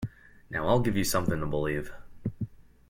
Now 0.49 0.67
I’ll 0.67 0.79
give 0.79 0.97
you 0.97 1.03
something 1.03 1.39
to 1.39 1.45
believe. 1.45 1.93